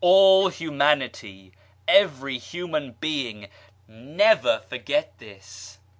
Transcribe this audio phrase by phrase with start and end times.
[0.03, 1.51] All Humanity!
[1.87, 3.49] Every human being!
[4.17, 5.77] never for get this